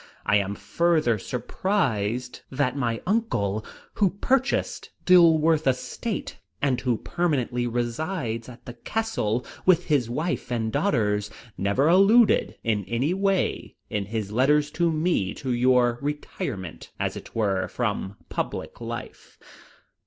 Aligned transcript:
I 0.25 0.37
am 0.37 0.55
further 0.55 1.19
surprised 1.19 2.41
that 2.49 2.75
my 2.75 3.03
uncle, 3.05 3.63
who 3.93 4.09
purchased 4.19 4.89
Dilworth 5.05 5.67
Estate, 5.67 6.39
and 6.59 6.81
who 6.81 6.97
permanently 6.97 7.67
resides 7.67 8.49
at 8.49 8.65
the 8.65 8.73
castle 8.73 9.45
with 9.63 9.85
his 9.89 10.09
wife 10.09 10.51
and 10.51 10.71
daughters, 10.71 11.29
never 11.55 11.87
alluded 11.87 12.55
in 12.63 12.83
any 12.85 13.13
way 13.13 13.75
in 13.91 14.05
his 14.05 14.31
letters 14.31 14.71
to 14.71 14.91
me 14.91 15.35
to 15.35 15.51
your 15.51 15.99
retirement 16.01 16.89
as 16.99 17.15
it 17.15 17.35
were 17.35 17.67
from 17.67 18.15
public 18.27 18.81
life. 18.81 19.37